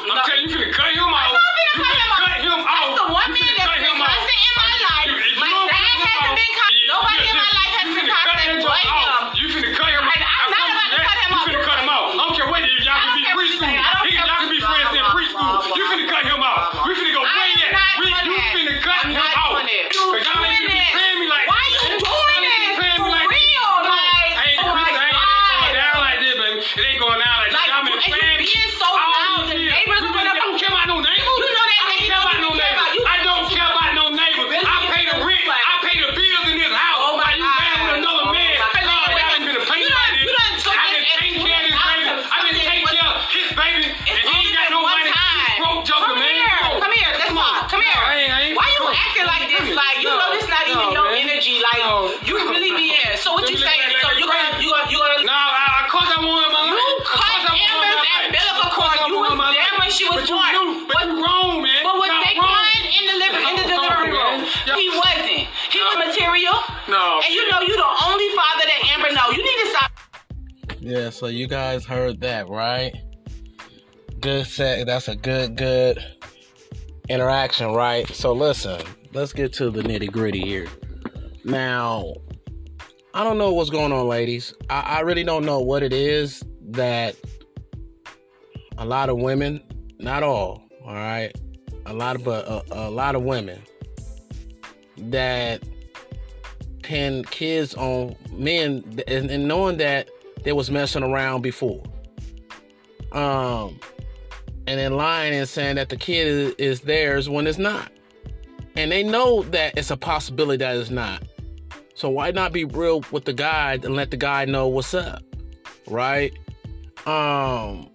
I'm 0.01 0.23
telling 0.25 0.49
you, 0.49 0.57
you 0.57 0.65
finna 0.65 0.73
cut 0.73 0.90
delivery 64.65 64.67
wrong, 64.67 64.67
room? 64.67 64.67
man. 64.67 64.67
Y'all- 64.67 64.77
He 64.77 64.89
wasn't. 64.89 65.47
He 65.71 65.79
was 65.79 65.97
material. 66.07 66.53
No. 66.89 67.21
And 67.25 67.33
you 67.33 67.49
know 67.49 67.61
you 67.61 67.75
the 67.75 68.05
only 68.05 68.29
father 68.35 68.65
that 68.65 68.81
Amber 68.93 69.11
know. 69.13 69.29
You 69.31 69.43
need 69.43 69.63
to 69.63 69.69
stop. 69.69 69.91
Yeah, 70.79 71.09
so 71.11 71.27
you 71.27 71.47
guys 71.47 71.85
heard 71.85 72.21
that, 72.21 72.49
right? 72.49 72.91
Good 74.19 74.45
set. 74.47 74.85
That's 74.87 75.07
a 75.07 75.15
good, 75.15 75.55
good 75.55 76.03
interaction, 77.09 77.73
right? 77.73 78.07
So 78.09 78.33
listen, 78.33 78.81
let's 79.13 79.33
get 79.33 79.53
to 79.53 79.69
the 79.69 79.81
nitty 79.81 80.11
gritty 80.11 80.39
here. 80.41 80.67
Now, 81.43 82.13
I 83.13 83.23
don't 83.23 83.37
know 83.37 83.51
what's 83.53 83.69
going 83.69 83.91
on, 83.91 84.07
ladies. 84.07 84.53
I, 84.69 84.81
I 84.81 84.99
really 85.01 85.23
don't 85.23 85.45
know 85.45 85.59
what 85.59 85.83
it 85.83 85.93
is 85.93 86.43
that 86.69 87.15
a 88.77 88.85
lot 88.85 89.09
of 89.09 89.17
women, 89.17 89.61
not 89.99 90.23
all, 90.23 90.63
all 90.85 90.93
right, 90.93 91.31
a 91.85 91.93
lot 91.93 92.15
of, 92.15 92.23
but 92.23 92.45
a, 92.47 92.63
a 92.71 92.89
lot 92.89 93.15
of 93.15 93.23
women 93.23 93.61
that 95.09 95.63
pin 96.83 97.23
kids 97.25 97.73
on 97.75 98.15
men 98.31 98.83
and, 99.07 99.29
and 99.31 99.47
knowing 99.47 99.77
that 99.77 100.09
they 100.43 100.51
was 100.51 100.69
messing 100.71 101.03
around 101.03 101.41
before. 101.41 101.83
Um, 103.11 103.79
and 104.67 104.79
then 104.79 104.95
lying 104.95 105.33
and 105.33 105.47
saying 105.47 105.75
that 105.75 105.89
the 105.89 105.97
kid 105.97 106.27
is, 106.27 106.53
is 106.57 106.81
theirs 106.81 107.29
when 107.29 107.47
it's 107.47 107.57
not. 107.57 107.91
And 108.75 108.91
they 108.91 109.03
know 109.03 109.43
that 109.43 109.77
it's 109.77 109.91
a 109.91 109.97
possibility 109.97 110.63
that 110.63 110.77
it's 110.77 110.89
not. 110.89 111.23
So 111.93 112.09
why 112.09 112.31
not 112.31 112.53
be 112.53 112.65
real 112.65 113.03
with 113.11 113.25
the 113.25 113.33
guy 113.33 113.73
and 113.73 113.95
let 113.95 114.11
the 114.11 114.17
guy 114.17 114.45
know 114.45 114.67
what's 114.67 114.93
up? 114.93 115.23
Right? 115.87 116.33
Um 117.05 117.89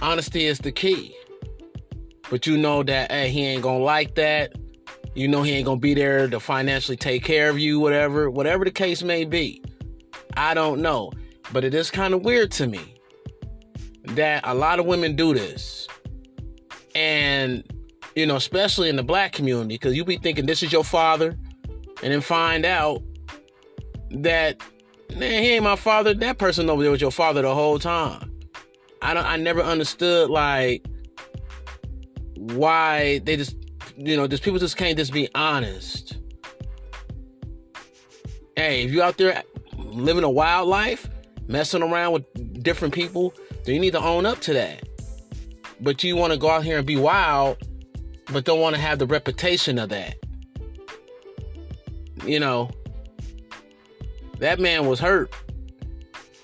honesty 0.00 0.46
is 0.46 0.58
the 0.58 0.72
key. 0.72 1.14
But 2.30 2.46
you 2.46 2.56
know 2.56 2.82
that 2.82 3.12
hey, 3.12 3.28
he 3.30 3.44
ain't 3.44 3.62
gonna 3.62 3.84
like 3.84 4.14
that. 4.14 4.52
You 5.14 5.28
know 5.28 5.42
he 5.42 5.52
ain't 5.52 5.66
gonna 5.66 5.78
be 5.78 5.94
there 5.94 6.28
to 6.28 6.40
financially 6.40 6.96
take 6.96 7.24
care 7.24 7.50
of 7.50 7.58
you, 7.58 7.78
whatever, 7.80 8.30
whatever 8.30 8.64
the 8.64 8.70
case 8.70 9.02
may 9.02 9.24
be. 9.24 9.62
I 10.36 10.54
don't 10.54 10.80
know. 10.80 11.12
But 11.52 11.64
it 11.64 11.74
is 11.74 11.90
kind 11.90 12.14
of 12.14 12.22
weird 12.22 12.50
to 12.52 12.66
me 12.66 12.94
that 14.04 14.42
a 14.44 14.54
lot 14.54 14.78
of 14.78 14.86
women 14.86 15.16
do 15.16 15.34
this. 15.34 15.86
And, 16.94 17.62
you 18.14 18.26
know, 18.26 18.36
especially 18.36 18.88
in 18.88 18.96
the 18.96 19.02
black 19.02 19.32
community, 19.32 19.74
because 19.74 19.94
you 19.94 20.04
be 20.04 20.16
thinking 20.16 20.46
this 20.46 20.62
is 20.62 20.72
your 20.72 20.84
father, 20.84 21.36
and 22.02 22.12
then 22.12 22.20
find 22.20 22.64
out 22.64 23.02
that 24.10 24.60
man, 25.16 25.42
he 25.42 25.50
ain't 25.52 25.64
my 25.64 25.76
father. 25.76 26.14
That 26.14 26.38
person 26.38 26.68
over 26.68 26.82
there 26.82 26.90
was 26.90 27.00
your 27.00 27.10
father 27.10 27.42
the 27.42 27.54
whole 27.54 27.78
time. 27.78 28.32
I 29.00 29.14
don't. 29.14 29.26
I 29.26 29.36
never 29.36 29.62
understood 29.62 30.30
like 30.30 30.84
why 32.36 33.18
they 33.20 33.36
just, 33.36 33.56
you 34.04 34.16
know, 34.16 34.26
just 34.26 34.42
people 34.42 34.58
just 34.58 34.76
can't 34.76 34.98
just 34.98 35.12
be 35.12 35.28
honest. 35.34 36.16
Hey, 38.56 38.82
if 38.82 38.90
you 38.90 39.02
out 39.02 39.16
there 39.16 39.42
living 39.76 40.24
a 40.24 40.30
wild 40.30 40.68
life, 40.68 41.08
messing 41.46 41.82
around 41.82 42.12
with 42.12 42.62
different 42.62 42.92
people, 42.92 43.32
then 43.64 43.74
you 43.74 43.80
need 43.80 43.92
to 43.92 44.00
own 44.00 44.26
up 44.26 44.40
to 44.40 44.52
that. 44.54 44.82
But 45.80 46.02
you 46.02 46.16
want 46.16 46.32
to 46.32 46.38
go 46.38 46.50
out 46.50 46.64
here 46.64 46.78
and 46.78 46.86
be 46.86 46.96
wild, 46.96 47.58
but 48.32 48.44
don't 48.44 48.60
want 48.60 48.74
to 48.74 48.80
have 48.80 48.98
the 48.98 49.06
reputation 49.06 49.78
of 49.78 49.88
that. 49.90 50.16
You 52.24 52.40
know, 52.40 52.70
that 54.38 54.58
man 54.58 54.86
was 54.86 55.00
hurt. 55.00 55.32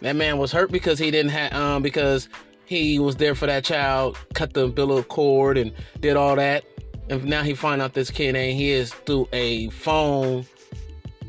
That 0.01 0.15
man 0.15 0.39
was 0.39 0.53
hurt 0.53 0.71
because 0.71 0.99
he 0.99 1.11
didn't 1.11 1.33
have 1.33 1.53
um 1.53 1.83
because 1.83 2.29
he 2.67 2.99
was 2.99 3.17
there 3.17 3.35
for 3.35 3.47
that 3.47 3.65
child, 3.65 4.17
cut 4.35 4.55
the 4.55 4.65
umbilical 4.65 5.03
cord 5.03 5.59
and 5.59 5.73
did 6.01 6.17
all 6.17 6.37
that. 6.37 6.65
And 7.11 7.25
now 7.25 7.43
he 7.43 7.55
find 7.55 7.81
out 7.81 7.95
this 7.95 8.11
kid 8.11 8.37
ain't 8.37 8.59
his 8.59 8.93
through 8.93 9.29
a 9.33 9.71
phone, 9.71 10.45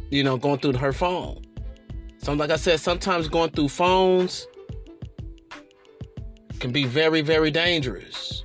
you 0.09 0.23
know, 0.23 0.37
going 0.37 0.59
through 0.59 0.73
her 0.73 0.91
phone. 0.91 1.41
So 2.17 2.33
like 2.33 2.51
I 2.51 2.57
said, 2.57 2.79
sometimes 2.79 3.29
going 3.29 3.51
through 3.51 3.69
phones 3.69 4.47
can 6.59 6.71
be 6.71 6.85
very, 6.85 7.21
very 7.21 7.49
dangerous. 7.49 8.43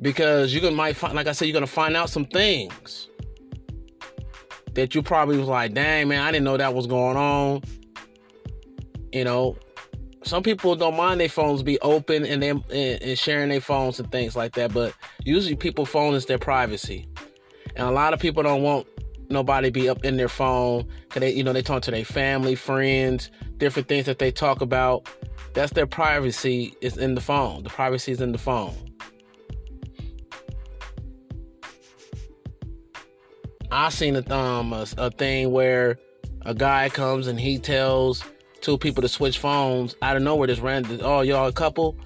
Because 0.00 0.54
you 0.54 0.62
can 0.62 0.74
might 0.74 0.96
find 0.96 1.14
like 1.14 1.26
I 1.26 1.32
said, 1.32 1.46
you're 1.46 1.52
gonna 1.52 1.66
find 1.66 1.94
out 1.94 2.08
some 2.08 2.24
things 2.24 3.08
that 4.72 4.94
you 4.94 5.02
probably 5.02 5.36
was 5.36 5.48
like, 5.48 5.74
dang 5.74 6.08
man, 6.08 6.22
I 6.22 6.32
didn't 6.32 6.44
know 6.44 6.56
that 6.56 6.72
was 6.72 6.86
going 6.86 7.18
on. 7.18 7.62
You 9.12 9.24
know, 9.24 9.58
some 10.22 10.42
people 10.42 10.76
don't 10.76 10.96
mind 10.96 11.20
their 11.20 11.28
phones 11.28 11.62
be 11.62 11.80
open 11.80 12.26
and 12.26 12.42
them 12.42 12.62
and, 12.70 13.18
sharing 13.18 13.48
their 13.48 13.60
phones 13.60 13.98
and 13.98 14.10
things 14.12 14.36
like 14.36 14.52
that, 14.52 14.72
but 14.72 14.94
usually 15.24 15.56
people 15.56 15.86
phone 15.86 16.14
is 16.14 16.26
their 16.26 16.38
privacy. 16.38 17.08
And 17.76 17.86
a 17.86 17.90
lot 17.90 18.12
of 18.12 18.20
people 18.20 18.42
don't 18.42 18.62
want 18.62 18.86
nobody 19.30 19.70
be 19.70 19.88
up 19.88 20.04
in 20.04 20.16
their 20.16 20.28
phone 20.28 20.86
because 21.02 21.20
they, 21.20 21.32
you 21.32 21.42
know, 21.42 21.52
they 21.52 21.62
talk 21.62 21.82
to 21.82 21.90
their 21.90 22.04
family, 22.04 22.54
friends, 22.54 23.30
different 23.56 23.88
things 23.88 24.06
that 24.06 24.18
they 24.18 24.30
talk 24.30 24.60
about. 24.60 25.08
That's 25.54 25.72
their 25.72 25.86
privacy 25.86 26.74
is 26.80 26.96
in 26.98 27.14
the 27.14 27.20
phone. 27.20 27.62
The 27.62 27.70
privacy 27.70 28.12
is 28.12 28.20
in 28.20 28.32
the 28.32 28.38
phone. 28.38 28.74
I 33.72 33.88
seen 33.88 34.16
a 34.16 34.34
um 34.34 34.72
a, 34.72 34.86
a 34.98 35.10
thing 35.10 35.52
where 35.52 35.96
a 36.42 36.54
guy 36.54 36.88
comes 36.88 37.28
and 37.28 37.38
he 37.38 37.58
tells 37.58 38.24
two 38.60 38.78
people 38.78 39.02
to 39.02 39.08
switch 39.08 39.38
phones 39.38 39.96
out 40.02 40.16
of 40.16 40.22
nowhere. 40.22 40.48
Just 40.48 40.62
random, 40.62 41.00
oh 41.02 41.20
y'all 41.20 41.48
a 41.48 41.52
couple, 41.52 41.96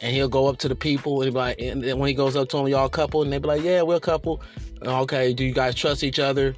and 0.00 0.14
he'll 0.14 0.28
go 0.28 0.46
up 0.46 0.58
to 0.58 0.68
the 0.68 0.74
people 0.74 1.22
and 1.22 1.32
be 1.32 1.38
like, 1.38 1.60
and 1.60 1.82
when 1.98 2.08
he 2.08 2.14
goes 2.14 2.36
up 2.36 2.48
to 2.50 2.56
them, 2.56 2.68
y'all 2.68 2.86
a 2.86 2.90
couple, 2.90 3.22
and 3.22 3.32
they 3.32 3.38
be 3.38 3.48
like, 3.48 3.62
yeah, 3.62 3.82
we're 3.82 3.96
a 3.96 4.00
couple. 4.00 4.42
Okay, 4.82 5.32
do 5.32 5.44
you 5.44 5.52
guys 5.52 5.74
trust 5.74 6.02
each 6.02 6.18
other? 6.18 6.54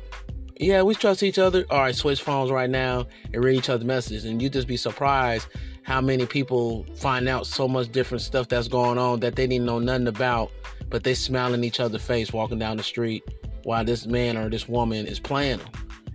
Yeah, 0.58 0.82
we 0.82 0.94
trust 0.94 1.22
each 1.22 1.38
other. 1.38 1.64
All 1.70 1.80
right, 1.80 1.94
switch 1.94 2.22
phones 2.22 2.50
right 2.50 2.70
now 2.70 3.06
and 3.32 3.42
read 3.42 3.56
each 3.56 3.68
other's 3.68 3.84
messages, 3.84 4.24
and 4.24 4.40
you 4.40 4.48
just 4.48 4.68
be 4.68 4.76
surprised 4.76 5.48
how 5.82 6.00
many 6.00 6.26
people 6.26 6.86
find 6.94 7.28
out 7.28 7.46
so 7.46 7.66
much 7.66 7.90
different 7.90 8.22
stuff 8.22 8.48
that's 8.48 8.68
going 8.68 8.98
on 8.98 9.18
that 9.20 9.34
they 9.34 9.46
didn't 9.46 9.66
know 9.66 9.80
nothing 9.80 10.06
about, 10.06 10.52
but 10.88 11.02
they 11.02 11.14
smiling 11.14 11.64
each 11.64 11.80
other's 11.80 12.02
face 12.02 12.32
walking 12.32 12.58
down 12.58 12.76
the 12.76 12.82
street 12.82 13.24
while 13.64 13.84
this 13.84 14.06
man 14.06 14.36
or 14.36 14.48
this 14.48 14.68
woman 14.68 15.06
is 15.06 15.18
playing 15.18 15.58
them 15.58 15.70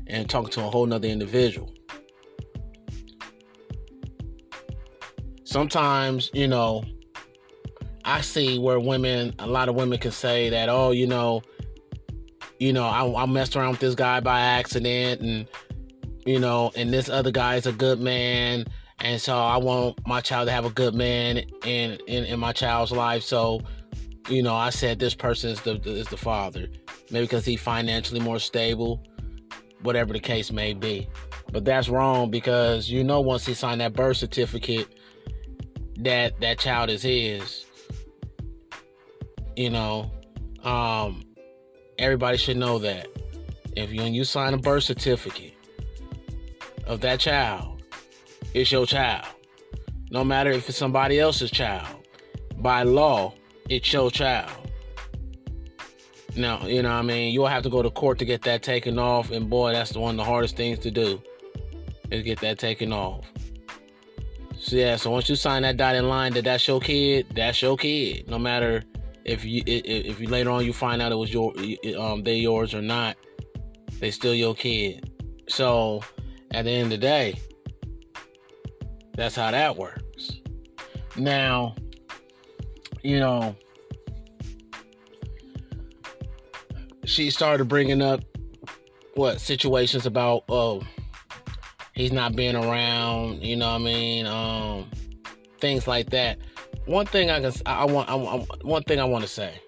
and 0.08 0.30
talking 0.30 0.50
to 0.52 0.62
a 0.62 0.70
whole 0.70 0.86
nother 0.86 1.10
individual. 1.10 1.74
Sometimes, 5.48 6.30
you 6.34 6.46
know, 6.46 6.84
I 8.04 8.20
see 8.20 8.60
where 8.60 8.82
women, 8.82 9.34
a 9.40 9.48
lot 9.48 9.70
of 9.70 9.76
women 9.76 9.98
can 9.98 10.12
say 10.12 10.50
that, 10.50 10.68
oh, 10.68 10.92
you 10.92 11.08
know, 11.08 11.42
you 12.60 12.74
know, 12.74 12.84
I, 12.84 13.24
I 13.24 13.26
messed 13.28 13.56
around 13.56 13.72
with 13.72 13.80
this 13.80 13.96
guy 13.96 14.20
by 14.20 14.42
accident, 14.42 15.22
and 15.22 15.48
you 16.26 16.38
know, 16.38 16.74
and 16.76 16.92
this 16.92 17.08
other 17.08 17.32
guy 17.32 17.56
is 17.56 17.66
a 17.66 17.72
good 17.72 18.02
man, 18.02 18.66
and 19.00 19.22
so 19.22 19.38
I 19.38 19.56
want 19.56 20.06
my 20.06 20.20
child 20.20 20.50
to 20.50 20.52
have 20.52 20.66
a 20.66 20.70
good 20.70 20.94
man 20.94 21.38
in 21.64 21.98
in, 22.08 22.26
in 22.26 22.42
my 22.42 22.52
child's 22.52 22.92
life. 22.92 23.24
So, 23.24 23.62
you 24.28 24.44
know, 24.44 24.54
I 24.54 24.70
said 24.70 25.00
this 25.00 25.16
person 25.16 25.52
is 25.52 25.62
the 25.62 25.80
is 25.86 26.10
the 26.10 26.18
father, 26.18 26.68
maybe 27.10 27.24
because 27.24 27.46
he's 27.46 27.62
financially 27.62 28.20
more 28.20 28.40
stable, 28.40 29.02
whatever 29.82 30.12
the 30.12 30.20
case 30.20 30.52
may 30.52 30.74
be. 30.74 31.08
But 31.54 31.64
that's 31.64 31.88
wrong 31.88 32.32
because 32.32 32.90
you 32.90 33.06
know 33.06 33.22
once 33.22 33.46
he 33.46 33.54
signed 33.54 33.80
that 33.80 33.94
birth 33.94 34.18
certificate, 34.18 34.97
that 35.98 36.40
that 36.40 36.60
child 36.60 36.90
is 36.90 37.02
his. 37.02 37.66
You 39.56 39.72
know, 39.72 40.12
um, 40.64 41.24
everybody 41.98 42.38
should 42.38 42.58
know 42.58 42.80
that. 42.80 43.08
If 43.76 43.92
you, 43.92 44.02
when 44.02 44.14
you 44.14 44.24
sign 44.24 44.54
a 44.54 44.58
birth 44.58 44.84
certificate 44.84 45.54
of 46.86 47.02
that 47.02 47.20
child, 47.20 47.84
it's 48.54 48.72
your 48.72 48.86
child. 48.86 49.28
No 50.10 50.24
matter 50.24 50.52
if 50.52 50.70
it's 50.70 50.78
somebody 50.78 51.20
else's 51.20 51.52
child. 51.52 51.88
By 52.58 52.84
law, 52.84 53.34
it's 53.70 53.92
your 53.94 54.10
child. 54.10 54.52
Now, 56.36 56.66
you 56.66 56.82
know 56.82 56.92
I 56.92 57.02
mean? 57.02 57.34
You'll 57.34 57.48
have 57.48 57.64
to 57.64 57.70
go 57.70 57.82
to 57.82 57.90
court 57.90 58.20
to 58.20 58.26
get 58.26 58.44
that 58.44 58.64
taken 58.64 58.98
off. 58.98 59.32
And 59.32 59.50
boy, 59.50 59.74
that's 59.74 59.96
one 59.96 60.12
of 60.12 60.18
the 60.18 60.24
hardest 60.24 60.56
things 60.56 60.80
to 60.80 60.92
do 60.92 61.22
is 62.12 62.24
get 62.24 62.40
that 62.42 62.58
taken 62.58 62.94
off. 62.94 63.26
So 64.68 64.76
yeah, 64.76 64.98
so 64.98 65.10
once 65.12 65.30
you 65.30 65.38
sign 65.38 65.62
that 65.62 65.78
dotted 65.78 66.04
line 66.04 66.34
that 66.34 66.44
that's 66.44 66.68
your 66.68 66.82
kid, 66.82 67.28
that's 67.34 67.62
your 67.62 67.78
kid. 67.78 68.30
No 68.30 68.38
matter 68.38 68.84
if 69.24 69.46
you 69.46 69.64
if 69.66 70.20
you 70.20 70.28
later 70.28 70.50
on 70.50 70.66
you 70.66 70.74
find 70.74 71.02
out 71.02 71.14
it 71.14 71.16
was 71.16 71.32
your 71.32 71.54
um 71.98 72.22
they 72.24 72.36
yours 72.36 72.74
or 72.74 72.82
not, 72.82 73.16
they 74.02 74.12
still 74.12 74.34
your 74.34 74.54
kid. 74.54 75.10
So 75.48 76.04
at 76.52 76.66
the 76.66 76.72
end 76.72 76.84
of 76.84 76.90
the 76.90 76.98
day, 76.98 77.40
that's 79.16 79.38
how 79.38 79.52
that 79.52 79.78
works. 79.78 80.34
Now, 81.16 81.74
you 83.04 83.22
know, 83.22 83.56
she 87.06 87.30
started 87.30 87.70
bringing 87.70 88.02
up 88.02 88.20
what 89.14 89.40
situations 89.40 90.06
about 90.06 90.44
oh 90.50 90.84
he's 91.98 92.12
not 92.12 92.36
being 92.36 92.56
around, 92.56 93.42
you 93.44 93.56
know 93.56 93.72
what 93.72 93.82
I 93.82 93.84
mean? 93.84 94.26
Um 94.26 94.90
things 95.60 95.88
like 95.88 96.12
that 96.12 96.38
one 96.86 97.06
thing 97.06 97.30
I 97.30 97.42
can 97.42 97.52
I 97.66 97.86
want 97.86 98.10
I, 98.10 98.16
I, 98.16 98.46
one 98.62 98.84
thing 98.84 99.00
I 99.00 99.04
want 99.04 99.24
to 99.24 99.30
say. 99.30 99.62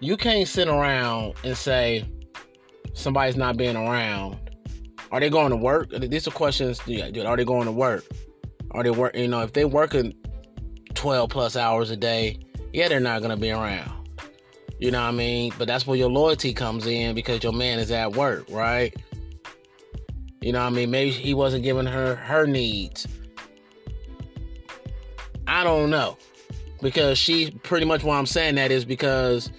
You 0.00 0.16
can't 0.16 0.48
sit 0.48 0.68
around 0.68 1.34
and 1.44 1.56
say 1.56 2.04
somebody's 2.94 3.36
not 3.36 3.56
being 3.56 3.76
around. 3.76 4.38
Are 5.10 5.20
they 5.20 5.30
going 5.30 5.50
to 5.50 5.56
work? 5.56 5.90
These 5.90 6.28
are 6.28 6.30
questions. 6.30 6.80
Are 6.80 7.36
they 7.36 7.44
going 7.44 7.64
to 7.64 7.72
work? 7.72 8.04
Are 8.70 8.82
they 8.82 8.90
work? 8.90 9.16
You 9.16 9.28
know, 9.28 9.42
if 9.42 9.52
they 9.52 9.64
working 9.64 10.14
twelve 10.94 11.30
plus 11.30 11.56
hours 11.56 11.90
a 11.90 11.96
day, 11.96 12.38
yeah, 12.72 12.88
they're 12.88 13.00
not 13.00 13.22
gonna 13.22 13.36
be 13.36 13.50
around. 13.50 13.90
You 14.78 14.90
know 14.90 15.00
what 15.00 15.08
I 15.08 15.12
mean? 15.12 15.52
But 15.58 15.66
that's 15.66 15.86
where 15.86 15.96
your 15.96 16.10
loyalty 16.10 16.52
comes 16.52 16.86
in 16.86 17.14
because 17.14 17.42
your 17.42 17.52
man 17.52 17.78
is 17.78 17.90
at 17.90 18.14
work, 18.14 18.44
right? 18.50 18.94
You 20.48 20.52
know 20.52 20.60
what 20.60 20.72
I 20.72 20.76
mean? 20.76 20.90
Maybe 20.90 21.10
he 21.10 21.34
wasn't 21.34 21.62
giving 21.62 21.84
her 21.84 22.14
her 22.14 22.46
needs. 22.46 23.06
I 25.46 25.62
don't 25.62 25.90
know. 25.90 26.16
Because 26.80 27.18
she 27.18 27.50
pretty 27.50 27.84
much 27.84 28.02
why 28.02 28.16
I'm 28.16 28.24
saying 28.24 28.54
that 28.54 28.70
is 28.70 28.86
because 28.86 29.52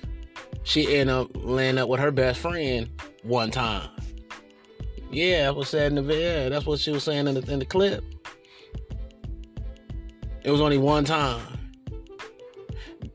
she 0.63 0.95
ended 0.97 1.15
up 1.15 1.29
laying 1.35 1.77
up 1.77 1.89
with 1.89 1.99
her 1.99 2.09
best 2.09 2.39
friend 2.39 2.89
one 3.21 3.51
time. 3.51 3.87
Yeah, 5.11 5.43
that 5.43 5.55
was 5.55 5.69
said 5.69 5.91
in 5.91 5.95
the 5.95 6.01
video. 6.01 6.49
That's 6.49 6.65
what 6.65 6.79
she 6.79 6.89
was 6.89 7.03
saying 7.03 7.27
in 7.27 7.35
the, 7.35 7.53
in 7.53 7.59
the 7.59 7.65
clip. 7.65 8.03
It 10.43 10.49
was 10.49 10.59
only 10.59 10.79
one 10.79 11.05
time. 11.05 11.69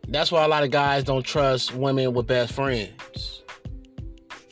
That's 0.07 0.31
why 0.31 0.45
a 0.45 0.49
lot 0.49 0.63
of 0.63 0.71
guys 0.71 1.03
don't 1.03 1.27
trust 1.27 1.75
women 1.75 2.15
with 2.15 2.29
best 2.29 2.53
friends. 2.53 3.34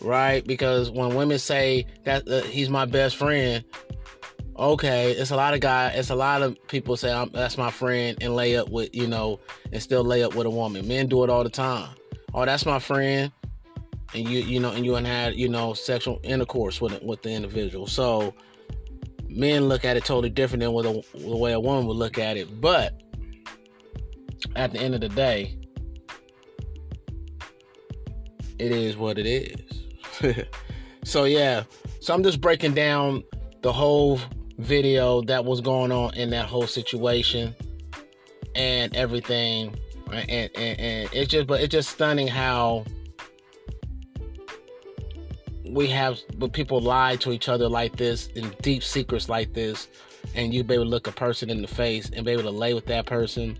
Right? 0.02 0.44
Because 0.44 0.90
when 0.90 1.14
women 1.14 1.38
say 1.38 1.86
that 2.04 2.28
uh, 2.28 2.42
he's 2.42 2.68
my 2.68 2.84
best 2.86 3.16
friend, 3.16 3.64
okay, 4.58 5.12
it's 5.12 5.30
a 5.30 5.36
lot 5.36 5.54
of 5.54 5.60
guys, 5.60 5.96
it's 5.96 6.10
a 6.10 6.14
lot 6.14 6.42
of 6.42 6.56
people 6.66 6.96
say 6.96 7.28
that's 7.32 7.56
my 7.56 7.70
friend 7.70 8.18
and 8.20 8.34
lay 8.34 8.56
up 8.56 8.68
with, 8.68 8.94
you 8.94 9.06
know, 9.06 9.38
and 9.72 9.80
still 9.80 10.04
lay 10.04 10.24
up 10.24 10.34
with 10.34 10.46
a 10.46 10.50
woman. 10.50 10.88
Men 10.88 11.06
do 11.06 11.22
it 11.22 11.30
all 11.30 11.44
the 11.44 11.50
time. 11.50 11.88
Oh, 12.34 12.44
that's 12.44 12.66
my 12.66 12.78
friend, 12.78 13.30
and 14.14 14.28
you, 14.28 14.40
you 14.40 14.58
know, 14.58 14.72
and 14.72 14.84
you 14.84 14.96
and 14.96 15.06
had, 15.06 15.36
you 15.36 15.48
know, 15.48 15.72
sexual 15.72 16.18
intercourse 16.22 16.80
with 16.80 17.00
with 17.02 17.22
the 17.22 17.30
individual. 17.30 17.86
So 17.86 18.34
men 19.28 19.68
look 19.68 19.84
at 19.84 19.96
it 19.96 20.04
totally 20.04 20.30
different 20.30 20.62
than 20.62 20.72
what 20.72 20.84
a, 20.84 21.02
the 21.14 21.36
way 21.36 21.52
a 21.52 21.60
woman 21.60 21.86
would 21.86 21.96
look 21.96 22.18
at 22.18 22.36
it. 22.36 22.60
But 22.60 23.02
at 24.56 24.72
the 24.72 24.80
end 24.80 24.94
of 24.94 25.00
the 25.00 25.08
day, 25.10 25.58
it 28.58 28.72
is 28.72 28.96
what 28.96 29.18
it 29.18 29.26
is. 29.26 29.81
So 31.04 31.24
yeah, 31.24 31.64
so 32.00 32.14
I'm 32.14 32.22
just 32.22 32.40
breaking 32.40 32.74
down 32.74 33.22
the 33.62 33.72
whole 33.72 34.20
video 34.58 35.22
that 35.22 35.44
was 35.44 35.60
going 35.60 35.92
on 35.92 36.14
in 36.14 36.30
that 36.30 36.46
whole 36.46 36.66
situation 36.66 37.54
and 38.54 38.94
everything. 38.96 39.76
And, 40.12 40.30
and, 40.30 40.80
and 40.80 41.08
it's 41.12 41.30
just, 41.30 41.46
but 41.46 41.60
it's 41.60 41.72
just 41.72 41.90
stunning 41.90 42.28
how 42.28 42.84
we 45.64 45.86
have, 45.88 46.18
but 46.36 46.52
people 46.52 46.80
lie 46.80 47.16
to 47.16 47.32
each 47.32 47.48
other 47.48 47.68
like 47.68 47.96
this 47.96 48.26
in 48.28 48.54
deep 48.60 48.82
secrets 48.82 49.28
like 49.28 49.54
this, 49.54 49.88
and 50.34 50.52
you 50.52 50.62
be 50.62 50.74
able 50.74 50.84
to 50.84 50.90
look 50.90 51.06
a 51.06 51.12
person 51.12 51.48
in 51.48 51.62
the 51.62 51.68
face 51.68 52.10
and 52.14 52.26
be 52.26 52.32
able 52.32 52.42
to 52.42 52.50
lay 52.50 52.74
with 52.74 52.84
that 52.86 53.06
person 53.06 53.58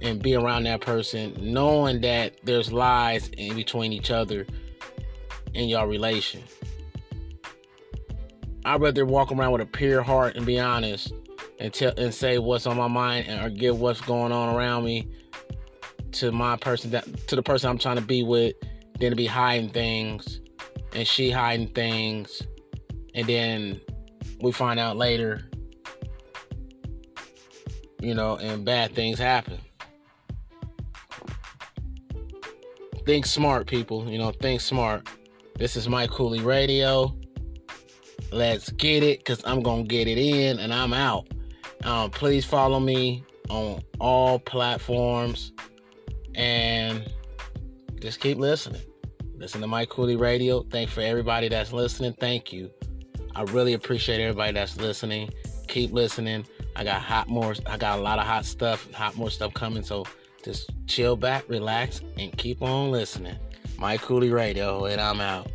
and 0.00 0.22
be 0.22 0.36
around 0.36 0.62
that 0.64 0.80
person, 0.80 1.36
knowing 1.40 2.00
that 2.02 2.34
there's 2.44 2.72
lies 2.72 3.28
in 3.36 3.56
between 3.56 3.92
each 3.92 4.12
other 4.12 4.46
in 5.58 5.68
your 5.68 5.88
relation. 5.88 6.42
I'd 8.64 8.80
rather 8.80 9.04
walk 9.04 9.32
around 9.32 9.52
with 9.52 9.62
a 9.62 9.66
pure 9.66 10.02
heart 10.02 10.36
and 10.36 10.46
be 10.46 10.60
honest 10.60 11.12
and 11.58 11.74
tell 11.74 11.92
and 11.96 12.14
say 12.14 12.38
what's 12.38 12.66
on 12.66 12.76
my 12.76 12.86
mind 12.86 13.26
and 13.26 13.44
or 13.44 13.50
give 13.50 13.80
what's 13.80 14.00
going 14.00 14.30
on 14.30 14.54
around 14.54 14.84
me 14.84 15.08
to 16.12 16.30
my 16.30 16.56
person 16.56 16.92
that 16.92 17.04
to 17.28 17.36
the 17.36 17.42
person 17.42 17.70
I'm 17.70 17.78
trying 17.78 17.96
to 17.96 18.02
be 18.02 18.22
with 18.22 18.54
than 19.00 19.10
to 19.10 19.16
be 19.16 19.26
hiding 19.26 19.70
things 19.70 20.40
and 20.92 21.06
she 21.06 21.30
hiding 21.30 21.68
things. 21.68 22.42
And 23.14 23.26
then 23.26 23.80
we 24.40 24.52
find 24.52 24.78
out 24.78 24.96
later 24.96 25.50
you 28.00 28.14
know 28.14 28.36
and 28.36 28.64
bad 28.64 28.94
things 28.94 29.18
happen. 29.18 29.58
Think 33.04 33.26
smart 33.26 33.66
people 33.66 34.08
you 34.08 34.18
know 34.18 34.30
think 34.30 34.60
smart 34.60 35.08
this 35.58 35.76
is 35.76 35.88
mike 35.88 36.10
kooly 36.10 36.42
radio. 36.42 37.14
Let's 38.30 38.70
get 38.70 39.02
it 39.02 39.18
because 39.18 39.42
i'm 39.44 39.62
gonna 39.62 39.82
get 39.82 40.06
it 40.06 40.18
in 40.18 40.58
and 40.58 40.72
i'm 40.72 40.92
out. 40.92 41.26
Um, 41.84 42.10
please 42.10 42.44
follow 42.44 42.80
me 42.80 43.24
on 43.50 43.82
all 43.98 44.38
platforms 44.38 45.52
and 46.34 47.12
just 48.00 48.20
keep 48.20 48.38
listening. 48.38 48.82
Listen 49.36 49.60
to 49.60 49.66
mike 49.66 49.88
kooly 49.88 50.18
radio. 50.18 50.62
Thank 50.62 50.90
for 50.90 51.00
everybody 51.00 51.48
that's 51.48 51.72
listening. 51.72 52.14
Thank 52.14 52.52
you. 52.52 52.70
I 53.34 53.42
really 53.42 53.72
appreciate 53.74 54.20
everybody 54.20 54.52
that's 54.52 54.76
listening. 54.76 55.30
Keep 55.66 55.92
listening. 55.92 56.46
I 56.76 56.84
got 56.84 57.02
hot 57.02 57.28
more 57.28 57.56
i 57.66 57.76
got 57.76 57.98
a 57.98 58.02
lot 58.02 58.20
of 58.20 58.26
hot 58.26 58.44
stuff 58.44 58.90
hot 58.92 59.16
more 59.16 59.30
stuff 59.30 59.52
coming 59.52 59.82
so 59.82 60.04
just 60.44 60.70
chill 60.86 61.16
back 61.16 61.44
relax 61.48 62.02
and 62.16 62.30
keep 62.38 62.62
on 62.62 62.92
listening 62.92 63.36
mike 63.78 64.00
kooly 64.02 64.32
radio 64.32 64.86
and 64.86 65.00
i'm 65.00 65.20
out 65.20 65.46